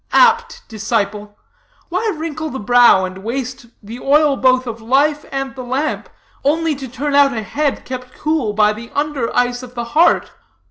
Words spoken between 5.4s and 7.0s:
the lamp, only to